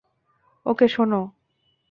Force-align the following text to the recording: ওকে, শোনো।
ওকে, 0.65 0.87
শোনো। 0.87 1.21